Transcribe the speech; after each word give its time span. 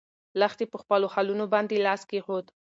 لښتې 0.39 0.65
په 0.71 0.77
خپلو 0.81 1.05
خالونو 1.13 1.45
باندې 1.53 1.83
لاس 1.85 2.01
کېښود. 2.09 2.45